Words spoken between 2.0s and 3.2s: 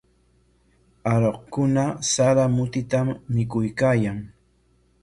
sara mutitam